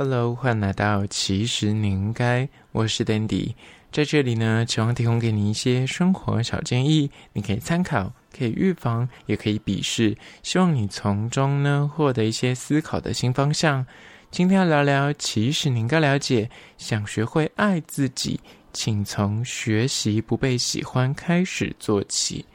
[0.00, 3.54] Hello，欢迎来到其实你应该，我是 Dandy，
[3.90, 13.84] 在这里呢，希望提供给你一些生活小建议，你可以参考，可以预防，也可以鄙视，希望你从中呢获得一些思考的新方向。
[14.30, 18.38] 今天要聊聊，其实你应该了解，想学会爱自己，
[18.72, 22.46] 请从学习不被喜欢开始做起。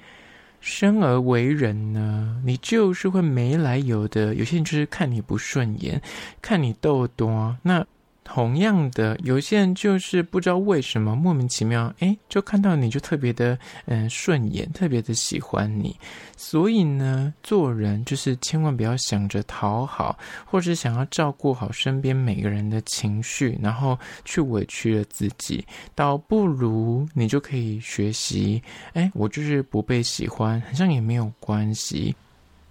[0.66, 6.02] 生而为人呢，你就是会没来由的，有些人就是看你不顺眼，
[6.42, 7.86] 看你痘多，那。
[8.24, 15.96] 同样的，有些人就是不知道为什么莫名其妙，哎，就看到你就特别的嗯顺眼，特别的喜欢你。
[16.36, 25.66] 所以呢，做人就是千万不要想着讨好，或者想要照顾好身边每个人的情绪，然后去委屈了自己。
[25.96, 28.62] 倒不如你就可以学习，
[28.94, 32.16] 哎，我就是不被喜欢，好像也没有关系。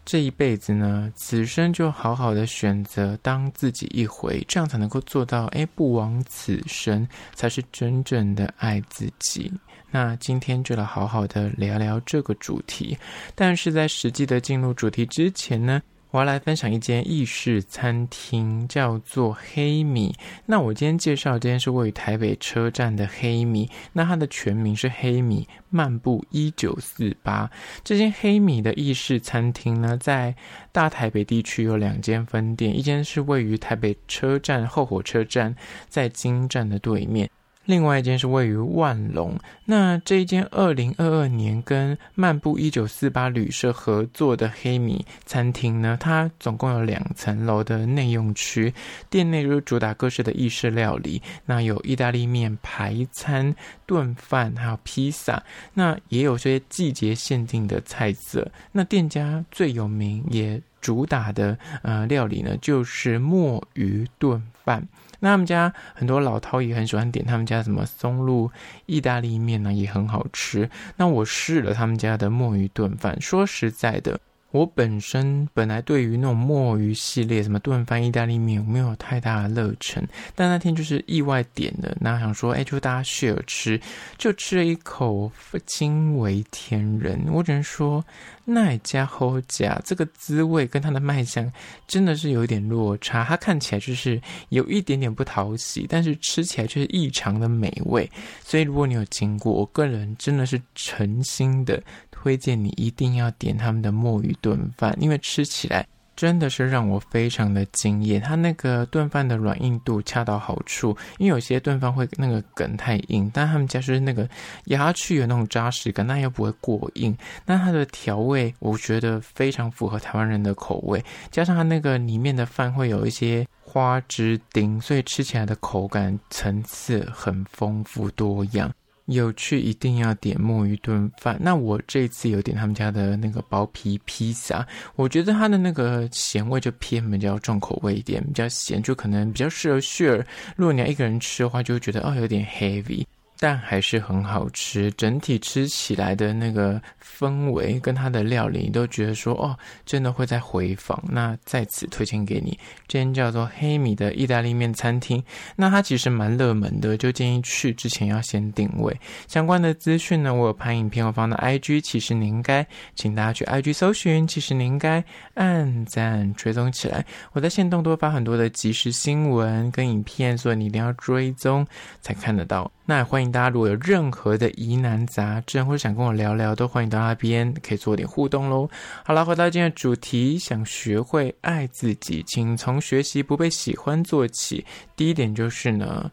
[0.05, 5.47] 这一辈子呢，此生就好好的选择当自己一回，这样才能够做到。
[5.47, 9.50] 哎，不枉此生，才是真正的爱自己。
[9.91, 12.97] 那今天就来好好的聊聊这个主题。
[13.34, 15.81] 但是在实际的进入主题之前呢，
[16.13, 20.15] 我要来分享一间意式餐厅，叫做黑米。
[20.45, 23.67] 那我今天介绍的这间是位于台北车站的黑米。
[23.95, 27.51] 那它的全名是黑米漫步一九四八。
[27.83, 30.35] 这间黑米的意式餐厅呢，在
[30.71, 35.57] 大台北地区有两间分店，一间是位于台北车站后火车站，
[35.89, 37.31] 在金站的对面。
[37.65, 48.75] 另外一间是位于万隆，那这一间二零二二年跟漫步一九四八旅社合作的黑米餐厅呢，它总共有两层楼的内用区，
[49.09, 53.55] 店内就是主打各式的意式料理，那有意大利面、排餐、
[53.87, 55.43] 炖饭，还有披萨，
[55.75, 58.51] 那也有些季节限定的菜色。
[58.73, 64.87] 那店家最有名也主打的呃料理呢，就是墨鱼炖饭。
[65.25, 68.51] 那他们家很多老饕也很喜欢点他们家什么松露
[68.87, 70.69] 意大利面呢，也很好吃。
[70.97, 74.19] 那我试了他们家的墨鱼炖饭，说实在的。
[74.53, 80.07] 我本身本来对于那种墨鱼系列，什么炖饭、意大利面，没有太大的热忱。
[80.35, 83.81] 但那天就是意外点的，那想说，哎，就大家 share 吃，
[84.19, 85.33] 就吃了一口，
[85.67, 87.19] 惊为天人。
[87.33, 88.05] 我只能说，
[88.45, 91.51] 那家后家这个滋味跟它的卖相
[91.89, 93.25] 真的是有一点落差。
[93.25, 94.21] 它看起来就是
[94.51, 98.09] 有一点点不讨喜，但是吃起来却是异常的美味。
[98.45, 101.83] 所以如果你有经过，我个人真的是诚心的。
[102.22, 105.84] 推荐你一定要点他们的墨鱼炖饭，因为吃起来
[106.15, 108.21] 真的是让我非常的惊艳。
[108.21, 114.28] 它那个炖饭的软硬度恰到好处，因为有些炖饭会那个梗太硬，但他们家是那个
[114.66, 117.12] 咬下去有那种扎实感，但又不会过硬。
[117.44, 128.72] 那它的调味我觉得非常符合台湾人的口味，加上它那个里面的饭会有一些花枝丁，所以吃起来的口感层次很丰富多样。
[129.07, 131.37] 有趣，一定要点墨鱼炖饭。
[131.41, 140.25] 那我这次有点他们家的那个薄皮披萨，我觉得它的那个咸味就偏比较重口味一点，比较咸，就可能比较适合 share。
[140.57, 143.05] 如果你要一个人吃的话，就会觉得哦有点 heavy。
[143.42, 151.03] 但还是很好吃，整体吃起来的那个氛围跟它的料理，你都觉得说哦，真的会再回访。
[151.10, 155.20] 那在此推荐给你，这间叫做黑米的意大利面餐厅。
[155.56, 158.97] 那它其实蛮热门的，就建议去之前要先定位。
[159.26, 162.64] 相关的资讯呢，我有拍影片，我放到 IG，其实你应该，
[162.94, 165.03] 请大家去 IG 搜寻，其实你应该
[165.34, 167.04] 按赞追踪起来。
[167.32, 171.66] 我在线动多发很多的即时新闻跟影片，所以你一定要追踪
[172.00, 172.70] 才看得到。
[172.84, 178.69] 那欢迎大家，如果有任何的疑难杂症或者想跟我聊聊，都欢迎到那边可以做点互动喽。
[179.04, 184.65] 好了，回到今天的主题，想学会爱自己，请从学习不被喜欢做起。
[184.94, 186.10] 第一点就是呢，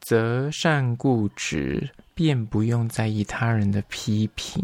[0.00, 1.88] 择善固执。
[2.14, 4.62] 便不用在意他人的批评。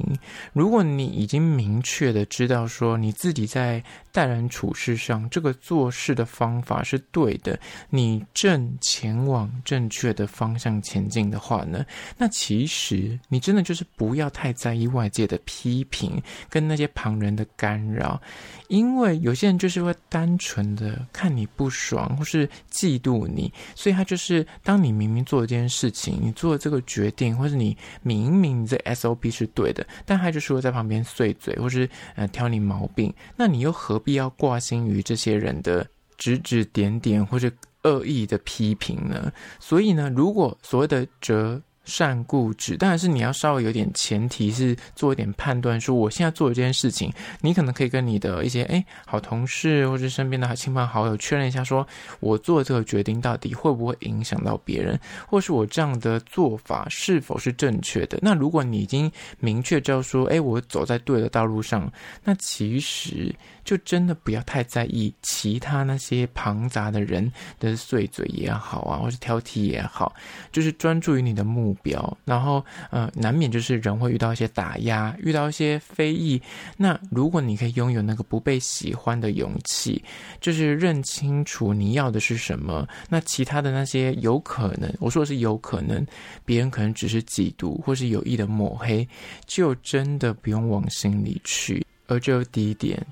[0.53, 7.59] 如果你已经明确的知道说你自己在待人处事上这个做事的方法是对的，
[7.91, 11.85] 你正前往正确的方向前进的话呢，
[12.17, 18.20] 那其实你真的就是不要太在意外界的批评跟那些旁人的干扰，
[18.69, 27.39] 因为有些人就是会单纯的看你不爽或是嫉妒你，所以他就是当你明明做一件事情，你做了这个决定。
[27.40, 35.87] 或是你明明这 SOP 是对的，但他就说在旁边碎嘴，或是呃挑你毛病，那你又何必要挂心于这些人的
[36.19, 37.50] 指指点点或者
[37.84, 39.32] 恶意的批评呢？
[39.58, 41.60] 所以呢，如果所谓的折
[41.90, 51.84] 善固执，当然是你要稍微有点前提是做一点判断，说我现在做的这件事情，你可能可以跟你的一些哎好同事或者身边的亲朋好友确认一下，说
[52.20, 58.19] 我做这个决定到底会不会影响到别人，或是我这样的做法是否是正确的。
[58.22, 59.10] 那如果你已经
[59.40, 61.92] 明确知道说，哎，我走在对的道路上，
[62.22, 63.34] 那其实。
[63.62, 70.12] 就真的不要太在意其他那些庞杂的人的碎嘴也好啊，或是挑剔也好，
[70.50, 72.19] 就是专注于你的目标。
[72.25, 76.41] 然后，呃，难免就是人会遇到一些打压，遇到一些非议。
[76.77, 80.03] 那如果你可以拥有那个不被喜欢的勇气，
[80.41, 86.06] 就是认清楚你要的是什么，那其他的那些有可能，我说的是有可能，
[86.44, 89.06] 别人可能只是嫉妒或是有意的抹黑，
[89.47, 91.85] 就真的不用往心里去。
[92.06, 93.05] 而这第一点。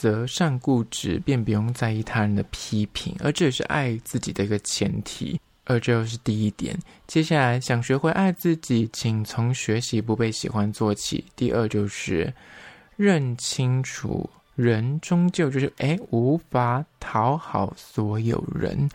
[0.00, 5.40] 则善固执，便不用在意他人的批评，而这也是爱自己的一个前提。
[5.68, 6.76] 而这又是第一点。
[7.06, 11.24] 接下来，想学会爱自己，请从学习不被喜欢做起。
[11.36, 12.32] 第二就是
[12.96, 18.88] 认清楚，人终究就是诶，无法讨好所有人。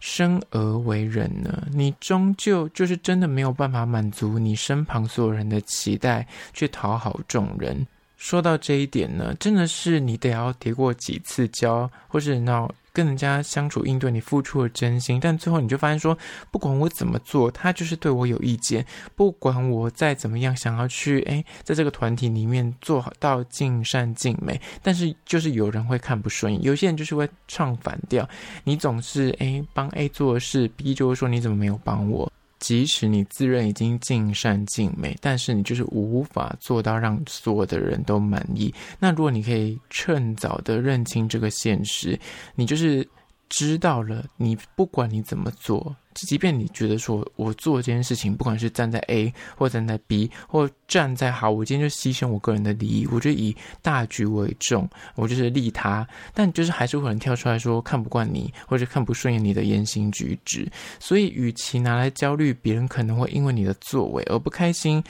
[0.00, 7.86] 生而为人呢，你终究就是真的没有办法满足你身旁所有人的期待，去讨好众人。
[8.16, 16.16] 说到这一点呢，真的是你得要跌过几次跤，或是那跟人家相处应对，你付出了真心，但最后你就发现说，
[16.52, 18.82] 不管我怎么做，他就是对我有意见；
[19.16, 28.26] 不管我再怎么样想要去，诶，在这个团体里面做到尽善尽美，但是就是有人会看不顺眼，有些人就是会唱反调。
[28.62, 32.32] 你总是诶帮 A 做事，B 就会说你怎么没有帮我。
[32.64, 38.74] 即使你自认已经尽善尽美，但是你就是无法做到让所有的人都满意。
[38.98, 42.18] 那如果你可以趁早的认清这个现实，
[42.54, 43.06] 你就是
[43.50, 45.94] 知道了，你不管你怎么做。
[46.14, 56.06] 即便你觉得说，我做这件事情，不管是站在 A 或站在 B，或站在好，我今天就牺牲我个人的利益，我就以大局为重，我就是利他。
[56.32, 60.70] 但就是还是会有人跳出来说看不惯你，或者看不顺眼你的言行举止。
[61.00, 65.02] 所以，与其拿来焦虑别人可能会因为你的作为而不开心，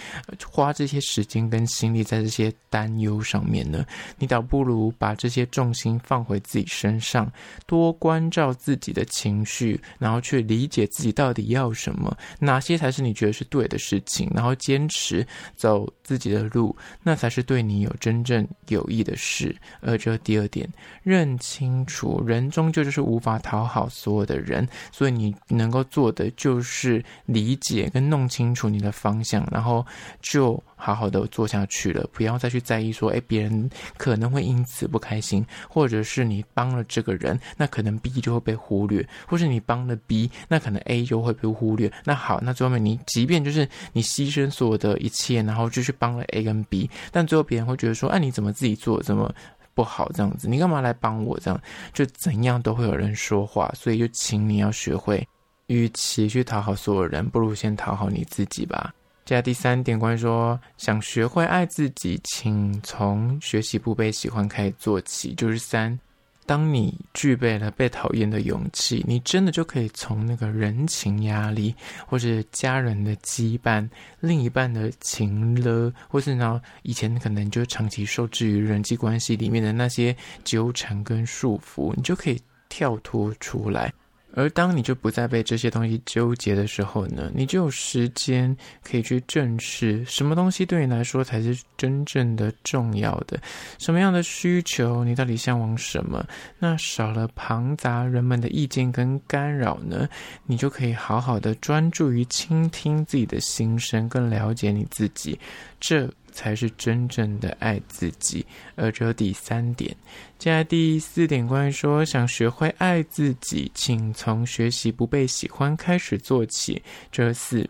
[0.50, 3.84] 花这些时间跟心力在这些担忧上面呢，
[4.18, 7.30] 你倒不如把这些重心放回自己身上，
[7.66, 10.88] 多关照自己的情绪，然后去理解。
[10.94, 12.16] 自己到底要什么？
[12.38, 14.30] 哪些才是你觉得是对的事情？
[14.32, 15.26] 然后坚持
[15.56, 19.54] 走自己的路，那才是对你有真正有益的事。
[19.80, 20.68] 而这第二点，
[21.02, 29.84] 认清楚，人终究就是无法讨好所有的人，所以你能够做的就是理解跟弄清楚你的方向，然后
[30.22, 30.62] 就。
[30.84, 41.90] 好好的做下去了，不要再去在意说，哎，别人可能会因此不开心，或者是你帮了这个人，那可能 B 就会被忽略，或是你帮了 B，那可能 A 就会被忽略。
[42.04, 49.34] 那好，那最后面你即便就是你牺牲所有的一切，然后就去帮了 A 跟 B，但最后别人会觉得说，哎，你怎么自己做的这么
[49.72, 50.46] 不好这样子？
[50.50, 51.58] 你干嘛来帮我这样？
[51.94, 55.26] 就怎样都会有人说话，所以就请你要学会，
[55.68, 58.92] 与其去讨好所有人，不如先讨好你自己吧。
[59.24, 65.32] 接下来第三点，关于说想学会爱自己，请从学习不被喜欢开始做起。
[65.32, 65.98] 就是三，
[66.44, 71.74] 当你具备了被讨厌的勇气，你真的就可以从那个人情压力，
[72.06, 73.88] 或是家人的羁绊、
[74.20, 82.38] 另一半的情勒，或是呢以前可能就长期受制于人际关系里面的那些纠缠跟束缚，你就可以
[82.68, 83.90] 跳脱出来。
[84.36, 93.40] 而当你就不再被这些东西纠结的时候呢，你就有时间可以去正视什么东西对你来说才是真正的重要的，
[93.78, 96.26] 什么样的需求你到底向往什么？
[96.58, 100.08] 那少了庞杂人们的意见跟干扰呢，
[100.46, 105.38] 你就可以好好的专注于倾听自己的心声，更了解你自己。
[105.78, 106.10] 这。
[106.34, 109.96] 才是真正的爱自己，而这第三点。
[110.36, 116.82] 接下来第四点，关于说想学会爱自己，请从学习不被喜欢开始做起。
[117.10, 117.66] 这四，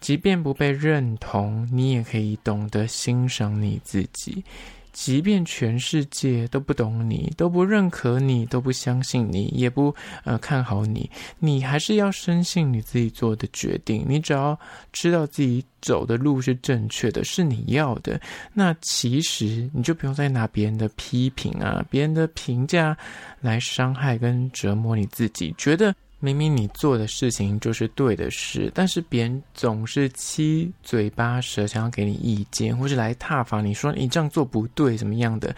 [0.00, 4.42] 即便不被认同，你也可以懂得欣赏你自己。
[4.96, 14.06] 即便全世界都不懂你，都不认可你，都不相信你，也不呃看好你，你还是要深信你自己做的决定。
[14.08, 14.58] 你只要
[14.92, 18.18] 知道自己走的路是正确的，是你要的，
[18.54, 22.96] 那其实你就不用再拿别人的批评啊、别人的评价
[23.42, 25.94] 来伤害跟折磨你自己，觉得。
[26.18, 35.54] 明明你做的事情就是对的事，但是别人总是七嘴八舌，想要给你意见，或是来挞伐你说你这样做不对，怎么样的？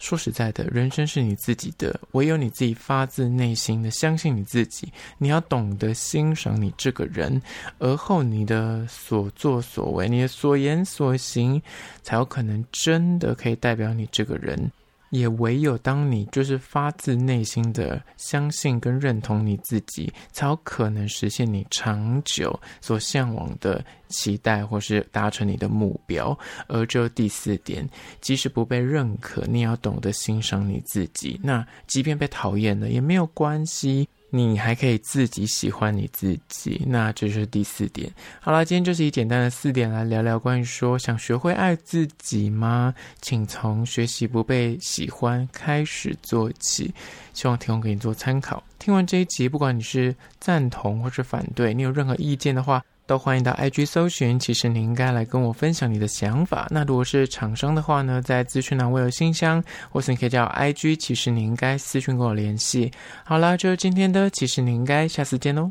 [0.00, 4.92] 说实在的，人生是你自己的，唯有你自己发自内心的相信你自己。
[5.16, 7.40] 你要懂得欣赏你这个人，
[7.78, 11.62] 而后你的所作所为、你的所言所行，
[12.02, 14.70] 才有可能真的可以代表你这个人。
[15.14, 26.36] 也唯有当你就是发自内心的相信跟认同你自己，才有可能实现你长久所向往的期待，或是达成你的目标。
[26.66, 27.88] 而这第四点，
[28.20, 31.40] 即使不被认可，你也要懂得欣赏你自己。
[31.42, 34.08] 那即便被讨厌了，也没有关系。
[34.36, 38.12] 你还可以自己喜欢你自己，那这是第四点。
[38.40, 42.92] 好啦，今天就是以简单的四点来聊聊关于说想学会爱自己吗？
[43.22, 46.92] 请从学习不被喜欢开始做起，
[47.32, 48.60] 希望提供给你做参考。
[48.80, 56.66] 听完这一集，不管你是赞同或是反对，你有任何意见的话，都欢迎到 IG 搜寻，其实你应该来跟我分享你的想法。
[56.70, 62.90] 那如果是厂商的话呢，在资讯栏我有信箱，或是你可以叫 IG，其实你应该私讯跟我联系。
[63.24, 65.70] 好啦，就是今天的，其实你应该下次见哦。